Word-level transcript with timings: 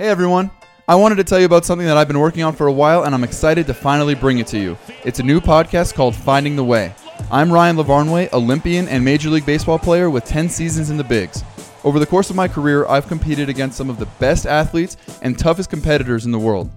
Hey 0.00 0.08
everyone! 0.08 0.50
I 0.88 0.94
wanted 0.94 1.16
to 1.16 1.24
tell 1.24 1.38
you 1.38 1.44
about 1.44 1.66
something 1.66 1.86
that 1.86 1.98
I've 1.98 2.08
been 2.08 2.20
working 2.20 2.42
on 2.42 2.54
for 2.54 2.68
a 2.68 2.72
while 2.72 3.04
and 3.04 3.14
I'm 3.14 3.22
excited 3.22 3.66
to 3.66 3.74
finally 3.74 4.14
bring 4.14 4.38
it 4.38 4.46
to 4.46 4.58
you. 4.58 4.78
It's 5.04 5.18
a 5.18 5.22
new 5.22 5.42
podcast 5.42 5.92
called 5.92 6.16
Finding 6.16 6.56
the 6.56 6.64
Way. 6.64 6.94
I'm 7.30 7.52
Ryan 7.52 7.76
Lavarnway, 7.76 8.32
Olympian 8.32 8.88
and 8.88 9.04
Major 9.04 9.28
League 9.28 9.44
Baseball 9.44 9.78
player 9.78 10.08
with 10.08 10.24
10 10.24 10.48
seasons 10.48 10.88
in 10.88 10.96
the 10.96 11.04
bigs. 11.04 11.44
Over 11.84 11.98
the 11.98 12.06
course 12.06 12.30
of 12.30 12.36
my 12.36 12.48
career, 12.48 12.86
I've 12.86 13.08
competed 13.08 13.50
against 13.50 13.76
some 13.76 13.90
of 13.90 13.98
the 13.98 14.06
best 14.18 14.46
athletes 14.46 14.96
and 15.20 15.38
toughest 15.38 15.68
competitors 15.68 16.24
in 16.24 16.32
the 16.32 16.38
world. 16.38 16.70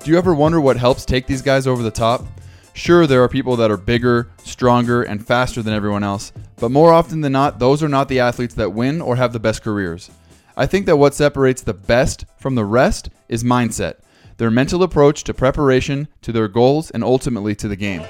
Do 0.00 0.10
you 0.10 0.18
ever 0.18 0.34
wonder 0.34 0.60
what 0.60 0.76
helps 0.76 1.04
take 1.04 1.28
these 1.28 1.42
guys 1.42 1.68
over 1.68 1.84
the 1.84 1.92
top? 1.92 2.26
Sure, 2.72 3.06
there 3.06 3.22
are 3.22 3.28
people 3.28 3.54
that 3.54 3.70
are 3.70 3.76
bigger, 3.76 4.32
stronger, 4.42 5.04
and 5.04 5.24
faster 5.24 5.62
than 5.62 5.74
everyone 5.74 6.02
else, 6.02 6.32
but 6.56 6.72
more 6.72 6.92
often 6.92 7.20
than 7.20 7.30
not, 7.30 7.60
those 7.60 7.84
are 7.84 7.88
not 7.88 8.08
the 8.08 8.18
athletes 8.18 8.54
that 8.54 8.72
win 8.72 9.00
or 9.00 9.14
have 9.14 9.32
the 9.32 9.38
best 9.38 9.62
careers. 9.62 10.10
I 10.56 10.66
think 10.66 10.86
that 10.86 10.98
what 10.98 11.14
separates 11.14 11.62
the 11.62 11.74
best 11.74 12.26
from 12.38 12.54
the 12.54 12.64
rest 12.64 13.08
is 13.28 13.42
mindset, 13.42 13.96
their 14.36 14.52
mental 14.52 14.84
approach 14.84 15.24
to 15.24 15.34
preparation, 15.34 16.06
to 16.22 16.30
their 16.30 16.46
goals, 16.46 16.92
and 16.92 17.02
ultimately 17.02 17.56
to 17.56 17.66
the 17.66 17.74
game. 17.74 18.02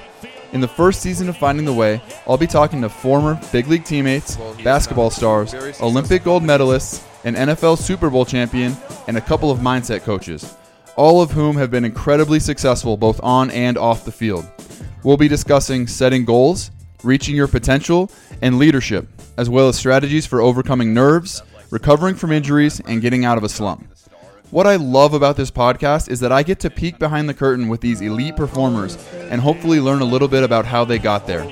In 0.53 0.61
the 0.61 0.67
first 0.67 1.01
season 1.01 1.27
of 1.27 1.35
Finding 1.35 1.65
the 1.65 1.73
Way, 1.73 2.03
I'll 2.27 2.37
be 2.37 2.45
talking 2.45 2.81
to 2.81 2.89
former 2.89 3.39
big 3.51 3.67
league 3.67 3.83
teammates, 3.83 4.37
basketball 4.63 5.09
stars, 5.09 5.55
Olympic 5.81 6.23
gold 6.23 6.43
medalists, 6.43 7.03
an 7.23 7.33
NFL 7.33 7.79
Super 7.79 8.11
Bowl 8.11 8.25
champion, 8.25 8.77
and 9.07 9.17
a 9.17 9.21
couple 9.21 9.49
of 9.49 9.59
mindset 9.59 10.03
coaches, 10.03 10.55
all 10.95 11.23
of 11.23 11.31
whom 11.31 11.57
have 11.57 11.71
been 11.71 11.83
incredibly 11.83 12.39
successful 12.39 12.95
both 12.95 13.19
on 13.23 13.49
and 13.49 13.75
off 13.75 14.05
the 14.05 14.11
field. 14.11 14.45
We'll 15.03 15.17
be 15.17 15.27
discussing 15.27 15.87
setting 15.87 16.25
goals, 16.25 16.69
reaching 17.03 17.35
your 17.35 17.47
potential, 17.47 18.11
and 18.43 18.59
leadership, 18.59 19.07
as 19.35 19.49
well 19.49 19.67
as 19.67 19.77
strategies 19.77 20.27
for 20.27 20.41
overcoming 20.41 20.93
nerves, 20.93 21.41
recovering 21.69 22.15
from 22.15 22.31
injuries, 22.31 22.79
and 22.81 23.01
getting 23.01 23.25
out 23.25 23.37
of 23.37 23.43
a 23.43 23.49
slump. 23.49 23.87
What 24.51 24.67
I 24.67 24.75
love 24.75 25.13
about 25.13 25.35
this 25.35 25.51
podcast 25.51 26.09
is 26.09 26.19
that 26.19 26.31
I 26.31 26.43
get 26.43 26.59
to 26.61 26.69
peek 26.69 26.99
behind 26.99 27.27
the 27.27 27.33
curtain 27.33 27.67
with 27.67 27.81
these 27.81 28.01
elite 28.01 28.35
performers 28.35 28.95
and 29.29 29.41
hopefully 29.41 29.79
learn 29.79 30.01
a 30.01 30.05
little 30.05 30.27
bit 30.27 30.43
about 30.43 30.65
how 30.65 30.85
they 30.85 30.99
got 30.99 31.25
there. 31.25 31.51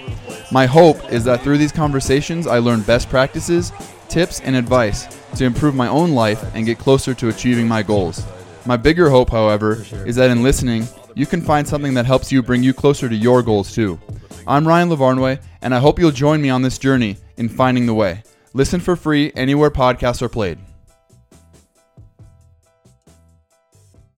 My 0.52 0.67
hope 0.67 1.11
is 1.11 1.23
that 1.23 1.42
through 1.42 1.58
these 1.58 1.72
conversations, 1.72 2.45
I 2.45 2.59
learn 2.59 2.81
best 2.81 3.09
practices, 3.09 3.72
tips, 4.09 4.39
and 4.42 4.55
advice 4.55 5.08
to 5.38 5.44
improve 5.44 5.73
my 5.73 5.88
own 5.88 6.11
life 6.11 6.44
and 6.55 6.66
get 6.66 6.77
closer 6.77 7.14
to 7.16 7.30
achieving 7.30 7.67
my 7.67 7.81
goals. 7.81 8.23
My 8.66 8.77
bigger 8.77 9.09
hope, 9.09 9.31
however, 9.31 9.83
is 10.05 10.16
that 10.17 10.30
in 10.30 10.44
listening, 10.44 10.88
you 11.16 11.25
can 11.25 11.42
find 11.42 11.67
something 11.67 11.95
that 11.95 12.05
helps 12.05 12.31
you 12.31 12.42
bring 12.44 12.64
you 12.64 12.73
closer 12.73 13.09
to 13.09 13.16
your 13.16 13.42
goals 13.42 13.73
too. 13.73 14.00
I'm 14.48 14.67
Ryan 14.67 14.89
Lavarnway, 14.89 15.42
and 15.61 15.73
I 15.73 15.80
hope 15.80 16.00
you'll 16.00 16.11
join 16.11 16.42
me 16.42 16.50
on 16.50 16.61
this 16.61 16.77
journey 16.77 17.17
in 17.38 17.50
finding 17.50 17.86
the 17.86 17.94
way. 17.94 18.23
Listen 18.55 18.79
for 18.79 18.95
free 18.95 19.31
anywhere 19.35 19.71
podcasts 19.71 20.21
are 20.21 20.29
played. 20.29 20.59